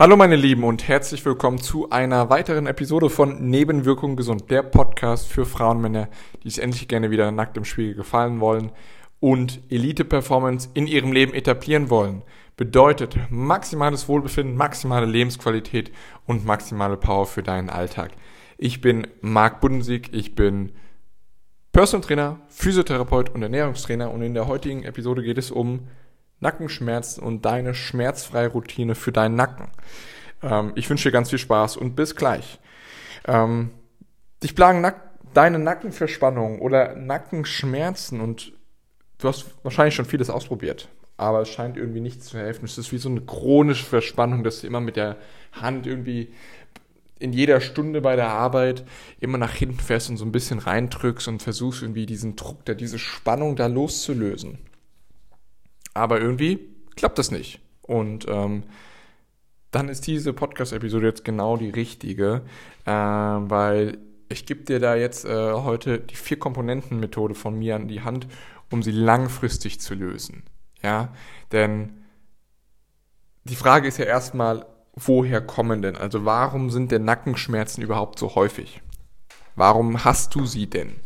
[0.00, 5.28] Hallo meine Lieben und herzlich willkommen zu einer weiteren Episode von Nebenwirkung gesund, der Podcast
[5.28, 6.08] für Frauen Männer,
[6.42, 8.72] die es endlich gerne wieder nackt im Spiegel gefallen wollen
[9.20, 12.22] und Elite-Performance in ihrem Leben etablieren wollen.
[12.56, 15.92] Bedeutet maximales Wohlbefinden, maximale Lebensqualität
[16.24, 18.12] und maximale Power für deinen Alltag.
[18.56, 20.72] Ich bin Marc Budensieg, ich bin
[21.72, 25.88] Personal Trainer, Physiotherapeut und Ernährungstrainer und in der heutigen Episode geht es um
[26.40, 29.68] Nackenschmerzen und deine schmerzfreie Routine für deinen Nacken.
[30.42, 32.58] Ähm, ich wünsche dir ganz viel Spaß und bis gleich.
[33.26, 33.70] Ähm,
[34.42, 38.52] dich plagen Nack deine Nackenverspannung oder Nackenschmerzen und
[39.18, 42.64] du hast wahrscheinlich schon vieles ausprobiert, aber es scheint irgendwie nicht zu helfen.
[42.64, 45.16] Es ist wie so eine chronische Verspannung, dass du immer mit der
[45.52, 46.32] Hand irgendwie
[47.18, 48.84] in jeder Stunde bei der Arbeit
[49.20, 52.74] immer nach hinten fährst und so ein bisschen reindrückst und versuchst irgendwie diesen Druck, da
[52.74, 54.58] diese Spannung da loszulösen.
[55.94, 56.58] Aber irgendwie
[56.96, 57.60] klappt das nicht.
[57.82, 58.64] Und ähm,
[59.70, 62.42] dann ist diese Podcast-Episode jetzt genau die richtige,
[62.84, 68.02] äh, weil ich gebe dir da jetzt äh, heute die Vier-Komponenten-Methode von mir an die
[68.02, 68.26] Hand,
[68.70, 70.44] um sie langfristig zu lösen.
[70.82, 71.12] Ja,
[71.52, 72.04] denn
[73.44, 75.96] die Frage ist ja erstmal, woher kommen denn?
[75.96, 78.80] Also warum sind denn Nackenschmerzen überhaupt so häufig?
[79.56, 81.00] Warum hast du sie denn?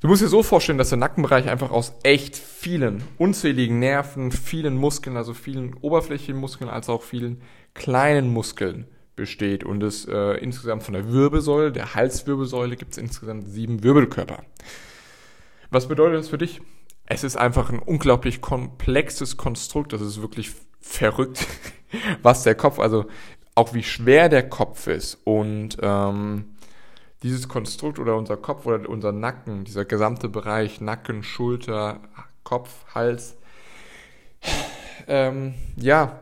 [0.00, 4.76] Du musst dir so vorstellen, dass der Nackenbereich einfach aus echt vielen unzähligen Nerven, vielen
[4.76, 7.42] Muskeln, also vielen oberflächlichen Muskeln, als auch vielen
[7.74, 13.48] kleinen Muskeln besteht und es äh, insgesamt von der Wirbelsäule, der Halswirbelsäule, gibt es insgesamt
[13.48, 14.44] sieben Wirbelkörper.
[15.70, 16.60] Was bedeutet das für dich?
[17.06, 21.44] Es ist einfach ein unglaublich komplexes Konstrukt, das ist wirklich verrückt,
[22.22, 23.06] was der Kopf, also
[23.56, 26.54] auch wie schwer der Kopf ist und ähm,
[27.22, 32.00] dieses Konstrukt oder unser Kopf oder unser Nacken, dieser gesamte Bereich, Nacken, Schulter,
[32.44, 33.36] Kopf, Hals,
[35.06, 36.20] ähm, ja,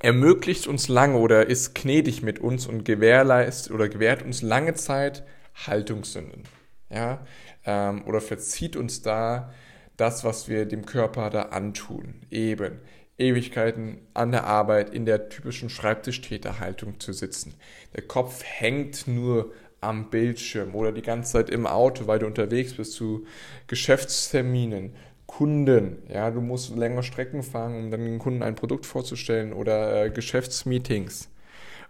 [0.00, 5.24] ermöglicht uns lange oder ist gnädig mit uns und gewährleistet oder gewährt uns lange Zeit
[5.66, 6.44] Haltungssünden.
[6.90, 7.26] Ja,
[7.64, 9.52] ähm, oder verzieht uns da
[9.96, 12.22] das, was wir dem Körper da antun.
[12.30, 12.80] Eben
[13.16, 17.54] Ewigkeiten an der Arbeit in der typischen Schreibtischtäterhaltung zu sitzen.
[17.94, 19.52] Der Kopf hängt nur
[19.84, 23.26] am Bildschirm oder die ganze Zeit im Auto, weil du unterwegs bist zu
[23.66, 24.94] Geschäftsterminen,
[25.26, 30.04] Kunden, ja, du musst länger Strecken fahren, um dann den Kunden ein Produkt vorzustellen oder
[30.04, 31.30] äh, Geschäftsmeetings.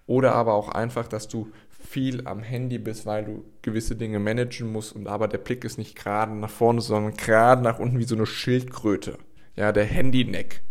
[0.07, 4.73] Oder aber auch einfach, dass du viel am Handy bist, weil du gewisse Dinge managen
[4.73, 8.05] musst und aber der Blick ist nicht gerade nach vorne, sondern gerade nach unten wie
[8.05, 9.19] so eine Schildkröte.
[9.57, 10.63] Ja, der Handyneck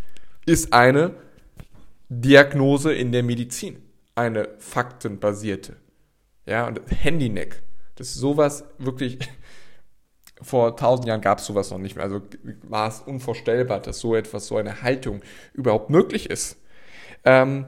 [0.45, 1.11] ist eine
[2.09, 3.77] Diagnose in der Medizin,
[4.15, 5.77] eine faktenbasierte.
[6.45, 7.61] Ja, und Handyneck.
[7.95, 9.19] Das ist sowas wirklich,
[10.41, 12.03] vor tausend Jahren gab es sowas noch nicht mehr.
[12.03, 12.21] Also
[12.63, 15.21] war es unvorstellbar, dass so etwas, so eine Haltung
[15.53, 16.57] überhaupt möglich ist.
[17.23, 17.65] Ähm,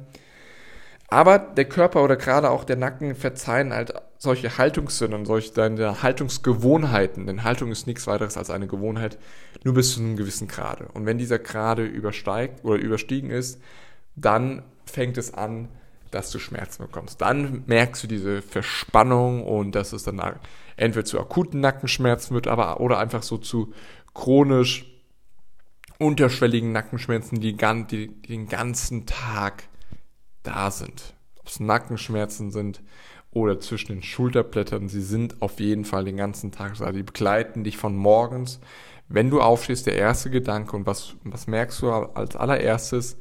[1.07, 7.27] aber der Körper oder gerade auch der Nacken verzeihen halt solche Haltungssünden, solche deine Haltungsgewohnheiten.
[7.27, 9.19] Denn Haltung ist nichts weiteres als eine Gewohnheit,
[9.63, 10.87] nur bis zu einem gewissen Grade.
[10.93, 13.61] Und wenn dieser Grade übersteigt oder überstiegen ist,
[14.15, 15.69] dann fängt es an,
[16.15, 17.21] dass du Schmerzen bekommst.
[17.21, 20.21] Dann merkst du diese Verspannung und dass es dann
[20.77, 23.73] entweder zu akuten Nackenschmerzen wird, aber oder einfach so zu
[24.13, 24.85] chronisch
[25.99, 29.63] unterschwelligen Nackenschmerzen, die, die, die den ganzen Tag
[30.43, 31.13] da sind.
[31.39, 32.81] Ob es Nackenschmerzen sind
[33.31, 36.93] oder zwischen den Schulterblättern, sie sind auf jeden Fall den ganzen Tag da.
[36.93, 38.61] Die begleiten dich von morgens,
[39.09, 43.17] wenn du aufstehst, der erste Gedanke und was, was merkst du als allererstes?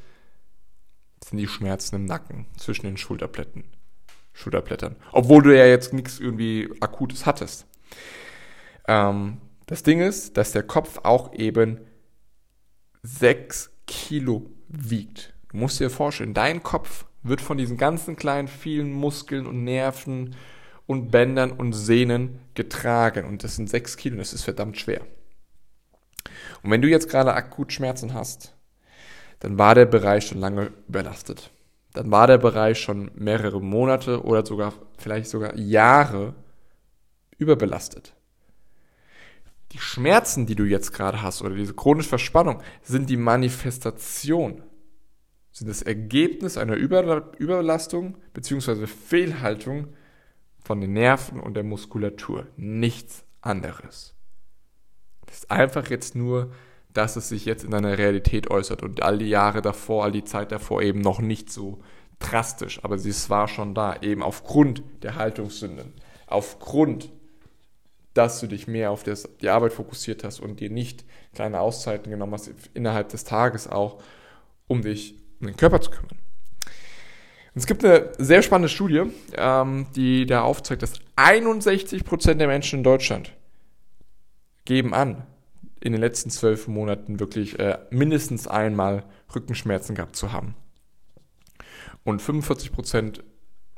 [1.27, 3.65] Sind die Schmerzen im Nacken zwischen den Schulterblättern.
[4.33, 4.97] Schulterblättern.
[5.13, 7.67] Obwohl du ja jetzt nichts irgendwie Akutes hattest.
[8.89, 11.81] Ähm, das Ding ist, dass der Kopf auch eben
[13.03, 15.35] 6 Kilo wiegt.
[15.49, 20.35] Du musst dir vorstellen, dein Kopf wird von diesen ganzen kleinen, vielen Muskeln und Nerven
[20.87, 23.25] und Bändern und Sehnen getragen.
[23.27, 25.03] Und das sind 6 Kilo, das ist verdammt schwer.
[26.63, 28.54] Und wenn du jetzt gerade akut Schmerzen hast,
[29.41, 31.51] dann war der Bereich schon lange überlastet.
[31.93, 36.35] Dann war der Bereich schon mehrere Monate oder sogar vielleicht sogar Jahre
[37.39, 38.15] überbelastet.
[39.73, 44.63] Die Schmerzen, die du jetzt gerade hast oder diese chronische Verspannung, sind die Manifestation,
[45.51, 48.87] sind das Ergebnis einer Überbelastung bzw.
[48.87, 49.89] Fehlhaltung
[50.65, 52.47] von den Nerven und der Muskulatur.
[52.57, 54.15] Nichts anderes.
[55.27, 56.53] Das ist einfach jetzt nur
[56.95, 60.25] dass es sich jetzt in einer Realität äußert und all die Jahre davor, all die
[60.25, 61.81] Zeit davor eben noch nicht so
[62.21, 65.93] drastisch, aber es war schon da, eben aufgrund der Haltungssünden,
[66.27, 67.11] aufgrund,
[68.15, 71.05] dass du dich mehr auf das, die Arbeit fokussiert hast und dir nicht
[71.35, 74.01] kleine Auszeiten genommen hast, innerhalb des Tages auch,
[74.69, 76.17] um dich um den Körper zu kümmern.
[77.57, 79.03] Es gibt eine sehr spannende Studie,
[79.37, 83.33] ähm, die da aufzeigt, dass 61% der Menschen in Deutschland
[84.65, 85.27] geben an,
[85.85, 89.05] in den letzten zwölf Monaten wirklich äh, mindestens einmal
[89.35, 90.57] Rückenschmerzen gehabt zu haben.
[92.05, 93.21] Und 45%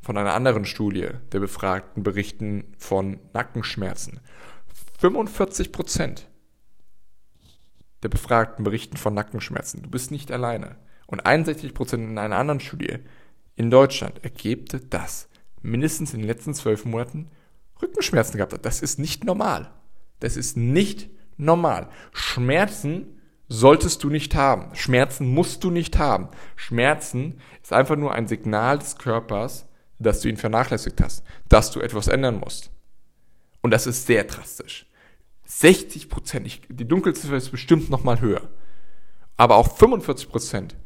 [0.00, 4.20] von einer anderen Studie der Befragten berichten von Nackenschmerzen.
[5.02, 6.22] 45%
[8.04, 9.82] der Befragten berichten von Nackenschmerzen.
[9.82, 10.76] Du bist nicht alleine.
[11.06, 12.98] Und 61% in einer anderen Studie
[13.56, 15.28] in Deutschland ergebte, dass
[15.60, 17.30] mindestens in den letzten zwölf Monaten
[17.82, 18.64] Rückenschmerzen gehabt hat.
[18.64, 19.72] Das ist nicht normal.
[20.20, 21.88] Das ist nicht normal.
[22.12, 24.74] Schmerzen solltest du nicht haben.
[24.74, 26.28] Schmerzen musst du nicht haben.
[26.56, 29.66] Schmerzen ist einfach nur ein Signal des Körpers,
[29.98, 32.70] dass du ihn vernachlässigt hast, dass du etwas ändern musst.
[33.62, 34.86] Und das ist sehr drastisch.
[35.46, 38.48] 60 Prozent, die Dunkelziffer ist bestimmt noch mal höher.
[39.36, 40.76] Aber auch 45 Prozent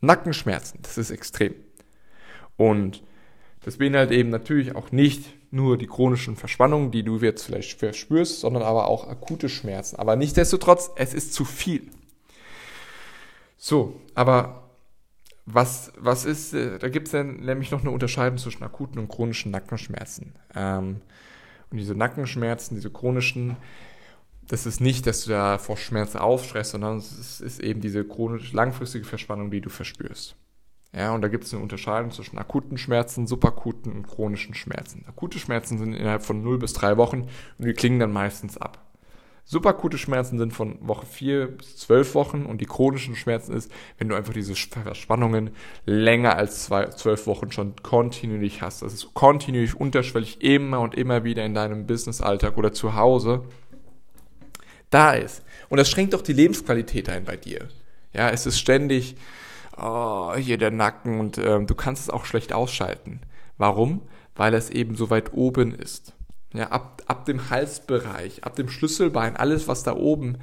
[0.00, 1.54] Nackenschmerzen, das ist extrem.
[2.56, 3.02] Und
[3.64, 8.40] das beinhaltet eben natürlich auch nicht nur die chronischen Verspannungen, die du jetzt vielleicht verspürst,
[8.40, 9.96] sondern aber auch akute Schmerzen.
[9.96, 11.90] Aber nichtsdestotrotz, es ist zu viel.
[13.58, 14.70] So, aber
[15.44, 19.52] was, was ist, äh, da gibt es nämlich noch eine Unterscheidung zwischen akuten und chronischen
[19.52, 20.34] Nackenschmerzen.
[20.54, 21.02] Ähm,
[21.70, 23.56] und diese Nackenschmerzen, diese chronischen,
[24.48, 28.52] das ist nicht, dass du da vor Schmerzen aufstresst, sondern es ist eben diese chronisch
[28.52, 30.34] langfristige Verspannung, die du verspürst.
[30.94, 35.04] Ja, und da gibt es eine Unterscheidung zwischen akuten Schmerzen, subakuten und chronischen Schmerzen.
[35.08, 37.28] Akute Schmerzen sind innerhalb von 0 bis 3 Wochen
[37.58, 38.78] und die klingen dann meistens ab.
[39.44, 44.08] Subakute Schmerzen sind von Woche 4 bis 12 Wochen und die chronischen Schmerzen ist, wenn
[44.08, 45.50] du einfach diese Verspannungen
[45.84, 48.82] länger als 12 Wochen schon kontinuierlich hast.
[48.82, 53.44] Das ist kontinuierlich unterschwellig immer und immer wieder in deinem Businessalltag oder zu Hause
[54.90, 55.42] da ist.
[55.70, 57.66] Und das schränkt auch die Lebensqualität ein bei dir.
[58.12, 59.16] Ja, es ist ständig,
[59.82, 63.20] oh, hier der Nacken und ähm, du kannst es auch schlecht ausschalten.
[63.58, 64.02] Warum?
[64.34, 66.14] Weil es eben so weit oben ist.
[66.54, 70.38] Ja, ab, ab dem Halsbereich, ab dem Schlüsselbein, alles was da oben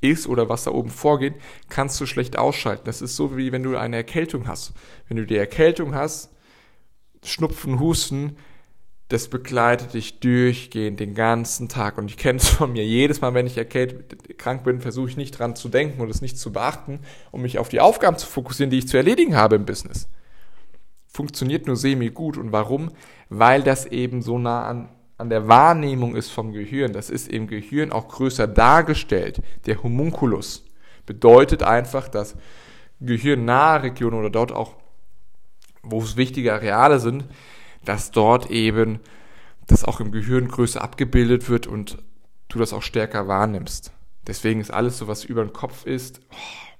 [0.00, 1.34] ist oder was da oben vorgeht,
[1.68, 2.84] kannst du schlecht ausschalten.
[2.84, 4.74] Das ist so wie wenn du eine Erkältung hast.
[5.08, 6.30] Wenn du die Erkältung hast,
[7.24, 8.36] Schnupfen, Husten,
[9.08, 11.98] das begleitet dich durchgehend den ganzen Tag.
[11.98, 12.84] Und ich kenne es von mir.
[12.84, 16.22] Jedes Mal, wenn ich erkältet krank bin, versuche ich nicht dran zu denken und es
[16.22, 19.56] nicht zu beachten, um mich auf die Aufgaben zu fokussieren, die ich zu erledigen habe
[19.56, 20.08] im Business.
[21.06, 22.38] Funktioniert nur semi gut.
[22.38, 22.90] Und warum?
[23.28, 26.92] Weil das eben so nah an, an der Wahrnehmung ist vom Gehirn.
[26.92, 29.42] Das ist im Gehirn auch größer dargestellt.
[29.66, 30.64] Der Homunculus
[31.04, 32.36] bedeutet einfach, dass
[33.00, 34.76] gehirnnahe Regionen oder dort auch,
[35.82, 37.24] wo es wichtige Areale sind,
[37.84, 39.00] dass dort eben
[39.66, 41.98] das auch im Gehirn größer abgebildet wird und
[42.48, 43.92] du das auch stärker wahrnimmst.
[44.26, 46.74] Deswegen ist alles so, was über den Kopf ist, oh,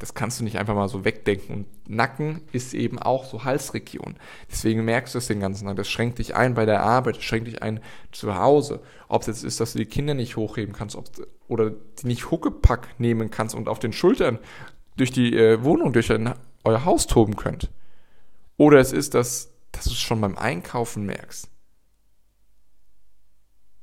[0.00, 1.54] das kannst du nicht einfach mal so wegdenken.
[1.54, 4.16] Und Nacken ist eben auch so Halsregion.
[4.50, 5.76] Deswegen merkst du es den ganzen Tag.
[5.76, 7.80] Das schränkt dich ein bei der Arbeit, das schränkt dich ein
[8.10, 8.80] zu Hause.
[9.08, 11.10] Ob es jetzt ist, dass du die Kinder nicht hochheben kannst ob,
[11.48, 14.38] oder die nicht Huckepack nehmen kannst und auf den Schultern
[14.96, 16.32] durch die äh, Wohnung, durch ein,
[16.64, 17.70] euer Haus toben könnt.
[18.56, 21.50] Oder es ist, dass dass du es schon beim Einkaufen merkst.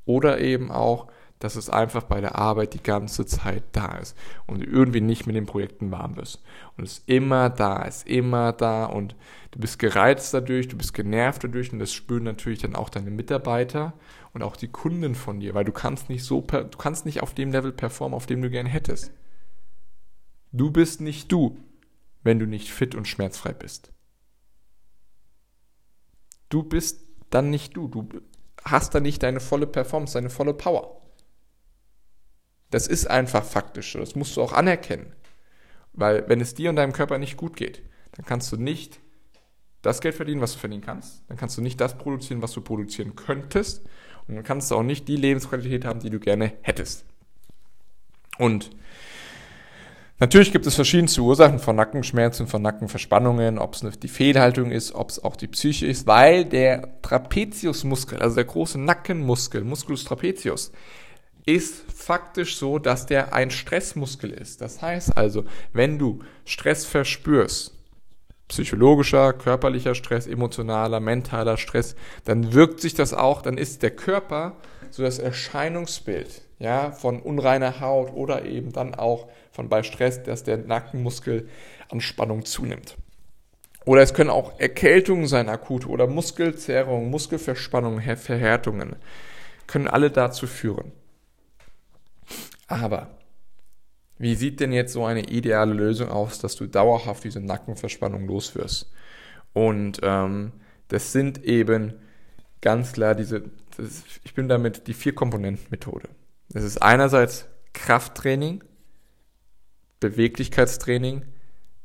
[0.06, 1.07] Oder eben auch,
[1.39, 4.18] dass es einfach bei der Arbeit die ganze Zeit da ist
[4.48, 6.42] und du irgendwie nicht mit den Projekten warm bist.
[6.75, 9.16] Und es ist immer da, es ist immer da und
[9.51, 13.12] du bist gereizt dadurch, du bist genervt dadurch und das spüren natürlich dann auch deine
[13.12, 13.94] Mitarbeiter
[14.34, 17.34] und auch die Kunden von dir, weil du kannst nicht so, du kannst nicht auf
[17.34, 19.12] dem Level performen, auf dem du gern hättest.
[20.51, 21.58] Du bist nicht du,
[22.24, 23.91] wenn du nicht fit und schmerzfrei bist
[26.50, 27.88] du bist dann nicht du.
[27.88, 28.08] Du
[28.63, 31.01] hast dann nicht deine volle Performance, deine volle Power.
[32.70, 34.00] Das ist einfach faktisch so.
[34.00, 35.13] Das musst du auch anerkennen.
[35.94, 37.82] Weil wenn es dir und deinem Körper nicht gut geht,
[38.13, 39.00] dann kannst du nicht
[39.82, 41.24] das Geld verdienen, was du verdienen kannst.
[41.27, 43.86] Dann kannst du nicht das produzieren, was du produzieren könntest.
[44.27, 47.06] Und dann kannst du auch nicht die Lebensqualität haben, die du gerne hättest.
[48.38, 48.70] Und
[50.19, 55.12] Natürlich gibt es verschiedenste Ursachen von Nackenschmerzen, von Nackenverspannungen, ob es die Fehlhaltung ist, ob
[55.12, 60.71] es auch die Psyche ist, weil der Trapeziusmuskel, also der große Nackenmuskel, Musculus trapezius,
[61.45, 64.59] ist faktisch so, dass der ein Stressmuskel ist.
[64.62, 67.75] Das heißt also, wenn du Stress verspürst,
[68.47, 71.95] psychologischer, körperlicher Stress, emotionaler, mentaler Stress,
[72.25, 74.55] dann wirkt sich das auch, dann ist der Körper
[74.89, 80.43] so das Erscheinungsbild ja, von unreiner Haut oder eben dann auch von bei Stress, dass
[80.43, 81.49] der Nackenmuskel
[81.89, 82.95] an Spannung zunimmt.
[83.85, 88.97] Oder es können auch Erkältungen sein, akute oder Muskelzerrungen, Muskelverspannungen, Verhärtungen,
[89.65, 90.91] können alle dazu führen.
[92.67, 93.17] Aber
[94.19, 98.91] wie sieht denn jetzt so eine ideale Lösung aus, dass du dauerhaft diese Nackenverspannung loswirst?
[99.53, 100.51] Und ähm,
[100.89, 101.95] das sind eben
[102.61, 103.41] ganz klar diese,
[103.75, 106.09] das, ich bin damit die Vier-Komponenten-Methode.
[106.49, 108.63] Das ist einerseits Krafttraining,
[110.00, 111.25] Beweglichkeitstraining,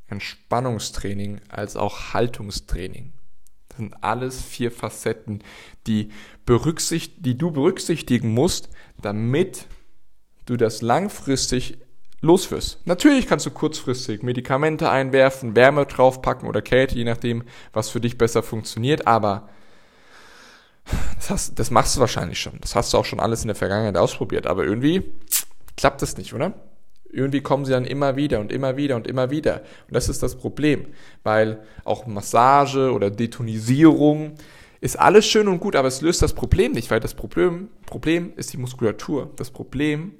[0.06, 3.12] Entspannungstraining als auch Haltungstraining.
[3.68, 5.42] Das sind alles vier Facetten,
[5.86, 6.10] die,
[6.44, 8.68] berücksicht, die du berücksichtigen musst,
[9.00, 9.66] damit
[10.44, 11.78] du das langfristig
[12.20, 12.86] losführst.
[12.86, 18.18] Natürlich kannst du kurzfristig Medikamente einwerfen, Wärme draufpacken oder Kälte, je nachdem, was für dich
[18.18, 19.48] besser funktioniert, aber
[21.16, 22.60] das, hast, das machst du wahrscheinlich schon.
[22.60, 25.12] Das hast du auch schon alles in der Vergangenheit ausprobiert, aber irgendwie
[25.76, 26.54] klappt das nicht, oder?
[27.12, 29.60] Irgendwie kommen sie dann immer wieder und immer wieder und immer wieder.
[29.86, 30.86] Und das ist das Problem,
[31.22, 34.34] weil auch Massage oder Detonisierung
[34.80, 38.32] ist alles schön und gut, aber es löst das Problem nicht, weil das Problem, Problem
[38.36, 39.30] ist die Muskulatur.
[39.36, 40.14] Das Problem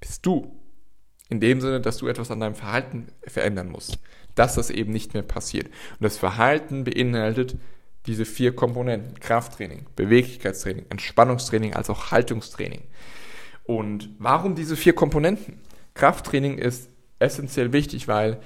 [0.00, 0.54] bist du.
[1.30, 3.98] In dem Sinne, dass du etwas an deinem Verhalten verändern musst.
[4.34, 5.68] Dass das eben nicht mehr passiert.
[5.68, 7.56] Und das Verhalten beinhaltet
[8.06, 9.18] diese vier Komponenten.
[9.20, 12.82] Krafttraining, Beweglichkeitstraining, Entspannungstraining als auch Haltungstraining.
[13.64, 15.60] Und warum diese vier Komponenten?
[15.94, 18.40] Krafttraining ist essentiell wichtig, weil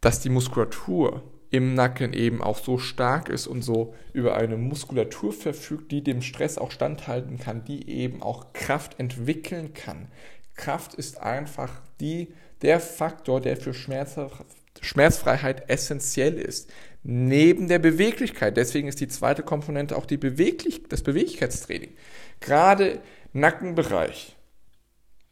[0.00, 5.32] dass die Muskulatur im Nacken eben auch so stark ist und so über eine Muskulatur
[5.32, 10.08] verfügt, die dem Stress auch standhalten kann, die eben auch Kraft entwickeln kann.
[10.56, 16.70] Kraft ist einfach die, der Faktor, der für Schmerzfreiheit essentiell ist.
[17.02, 18.56] Neben der Beweglichkeit.
[18.56, 21.92] Deswegen ist die zweite Komponente auch die Beweglich das Beweglichkeitstraining.
[22.40, 23.00] Gerade
[23.34, 24.36] Nackenbereich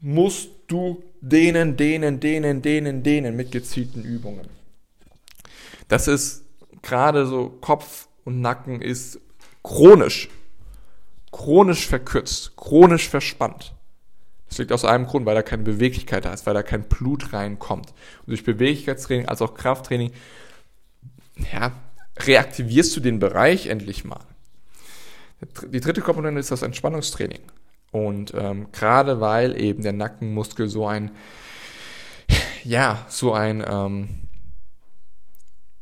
[0.00, 4.48] musst du dehnen, dehnen, dehnen, dehnen, dehnen mit gezielten Übungen.
[5.88, 6.44] Das ist
[6.82, 9.20] gerade so Kopf und Nacken ist
[9.62, 10.28] chronisch,
[11.30, 13.72] chronisch verkürzt, chronisch verspannt.
[14.48, 17.32] Das liegt aus einem Grund, weil da keine Beweglichkeit da ist, weil da kein Blut
[17.32, 17.90] reinkommt.
[18.20, 20.12] Und durch Beweglichkeitstraining als auch Krafttraining,
[21.52, 21.72] ja,
[22.18, 24.20] reaktivierst du den Bereich endlich mal.
[25.68, 27.40] Die dritte Komponente ist das Entspannungstraining.
[27.92, 31.12] Und ähm, gerade weil eben der Nackenmuskel so ein,
[32.64, 34.28] ja, so ein ähm,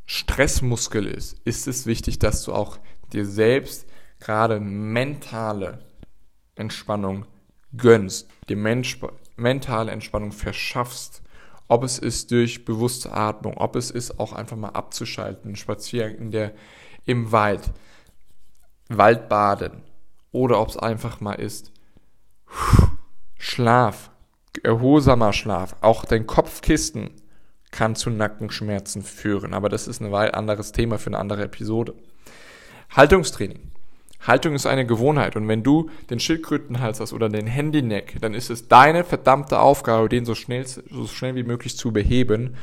[0.06, 2.78] Stressmuskel ist, ist es wichtig, dass du auch
[3.12, 3.86] dir selbst
[4.18, 5.86] gerade mentale
[6.56, 7.26] Entspannung
[7.76, 8.98] gönnst, die Mensch,
[9.36, 11.22] mentale Entspannung verschaffst.
[11.68, 16.32] Ob es ist durch bewusste Atmung, ob es ist auch einfach mal abzuschalten, spazieren in
[16.32, 16.52] der,
[17.04, 17.70] im Wald,
[18.88, 19.84] Waldbaden
[20.32, 21.70] oder ob es einfach mal ist,
[23.38, 24.10] Schlaf,
[24.62, 27.10] erholsamer Schlaf, auch dein Kopfkissen
[27.70, 31.94] kann zu Nackenschmerzen führen, aber das ist ein anderes Thema für eine andere Episode.
[32.90, 33.70] Haltungstraining.
[34.26, 38.50] Haltung ist eine Gewohnheit und wenn du den Schildkrötenhals hast oder den Handyneck, dann ist
[38.50, 42.56] es deine verdammte Aufgabe, den so schnell, so schnell wie möglich zu beheben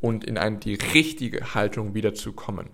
[0.00, 2.70] und in eine, die richtige Haltung wiederzukommen.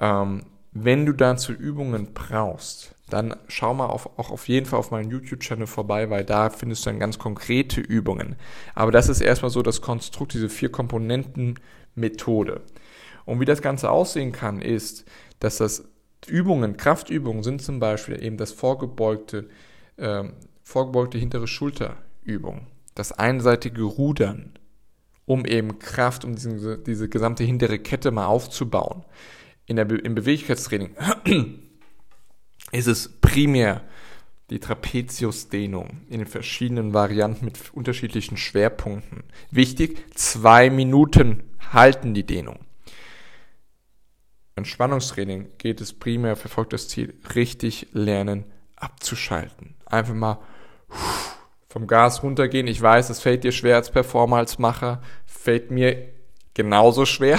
[0.00, 4.90] Ähm, wenn du dazu Übungen brauchst, dann schau mal auf, auch auf jeden Fall auf
[4.90, 8.36] meinen YouTube-Channel vorbei, weil da findest du dann ganz konkrete Übungen.
[8.74, 12.62] Aber das ist erstmal so das Konstrukt, diese vier Komponenten-Methode.
[13.26, 15.04] Und wie das Ganze aussehen kann, ist,
[15.40, 15.84] dass das
[16.26, 19.48] Übungen, Kraftübungen sind zum Beispiel eben das vorgebeugte,
[19.98, 20.24] äh,
[20.62, 24.52] vorgebeugte hintere Schulterübung, das einseitige Rudern,
[25.26, 29.04] um eben Kraft, um diesen, diese gesamte hintere Kette mal aufzubauen.
[29.66, 30.96] In der Be Im Beweglichkeitstraining
[32.72, 33.82] ist es primär
[34.50, 39.24] die Trapeziusdehnung in den verschiedenen Varianten mit unterschiedlichen Schwerpunkten.
[39.50, 41.42] Wichtig, zwei Minuten
[41.72, 42.58] halten die Dehnung.
[44.56, 48.44] Entspannungstraining geht es primär, verfolgt das Ziel, richtig lernen
[48.76, 49.74] abzuschalten.
[49.86, 50.38] Einfach mal
[51.68, 52.66] vom Gas runtergehen.
[52.66, 56.10] Ich weiß, es fällt dir schwer als Performer, als Macher, fällt mir
[56.52, 57.38] genauso schwer.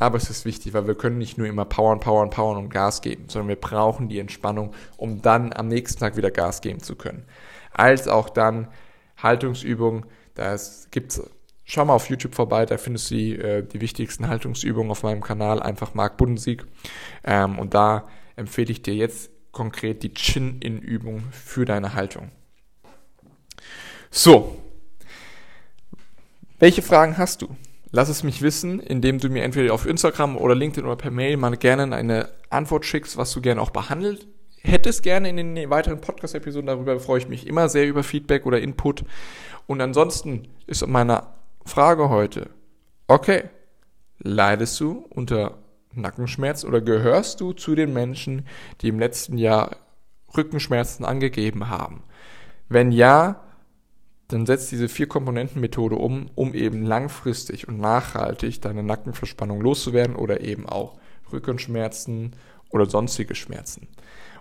[0.00, 3.02] Aber es ist wichtig, weil wir können nicht nur immer powern, powern, powern und Gas
[3.02, 6.96] geben, sondern wir brauchen die Entspannung, um dann am nächsten Tag wieder Gas geben zu
[6.96, 7.24] können.
[7.72, 8.66] Als auch dann
[9.16, 10.56] Haltungsübungen, da
[10.90, 11.22] gibt's
[11.72, 15.20] Schau mal auf YouTube vorbei, da findest du die, äh, die wichtigsten Haltungsübungen auf meinem
[15.20, 16.66] Kanal, einfach Marc Budensieg.
[17.22, 22.32] Ähm, und da empfehle ich dir jetzt konkret die Chin-In-Übung für deine Haltung.
[24.10, 24.60] So,
[26.58, 27.56] welche Fragen hast du?
[27.92, 31.36] Lass es mich wissen, indem du mir entweder auf Instagram oder LinkedIn oder per Mail
[31.36, 34.26] mal gerne eine Antwort schickst, was du gerne auch behandelt
[34.62, 36.66] hättest gerne in den weiteren Podcast-Episoden.
[36.66, 39.04] Darüber freue ich mich immer sehr über Feedback oder Input.
[39.66, 41.26] Und ansonsten ist meine
[41.64, 42.50] Frage heute,
[43.08, 43.44] okay,
[44.18, 45.58] leidest du unter
[45.92, 48.46] Nackenschmerz oder gehörst du zu den Menschen,
[48.80, 49.76] die im letzten Jahr
[50.36, 52.04] Rückenschmerzen angegeben haben?
[52.68, 53.39] Wenn ja,
[54.32, 60.68] dann setz diese Vier-Komponenten-Methode um, um eben langfristig und nachhaltig deine Nackenverspannung loszuwerden oder eben
[60.68, 60.98] auch
[61.32, 62.32] Rückenschmerzen
[62.70, 63.88] oder sonstige Schmerzen.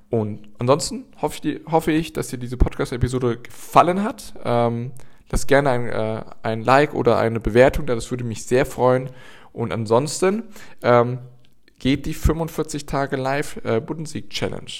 [0.09, 4.33] Und ansonsten hoffe ich, dass dir diese Podcast-Episode gefallen hat.
[4.43, 4.91] Ähm,
[5.29, 9.09] lass gerne ein, äh, ein Like oder eine Bewertung da, das würde mich sehr freuen.
[9.53, 10.43] Und ansonsten
[10.81, 11.19] ähm,
[11.77, 14.71] geht die 45 Tage Live äh, Bundesliga Challenge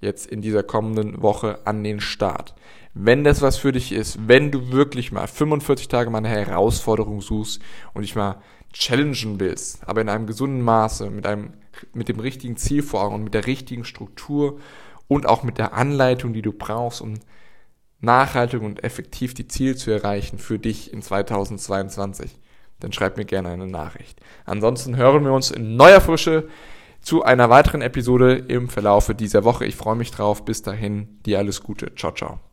[0.00, 2.54] jetzt in dieser kommenden Woche an den Start.
[2.98, 7.20] Wenn das was für dich ist, wenn du wirklich mal 45 Tage mal eine Herausforderung
[7.20, 7.60] suchst
[7.92, 8.40] und dich mal
[8.72, 11.52] challengen willst, aber in einem gesunden Maße, mit einem,
[11.92, 14.58] mit dem richtigen Ziel vor Augen und mit der richtigen Struktur
[15.08, 17.14] und auch mit der Anleitung, die du brauchst, um
[18.00, 22.38] nachhaltig und effektiv die Ziele zu erreichen für dich in 2022,
[22.80, 24.20] dann schreib mir gerne eine Nachricht.
[24.46, 26.48] Ansonsten hören wir uns in neuer Frische
[27.02, 29.66] zu einer weiteren Episode im Verlaufe dieser Woche.
[29.66, 30.46] Ich freue mich drauf.
[30.46, 31.94] Bis dahin, dir alles Gute.
[31.94, 32.45] Ciao, ciao.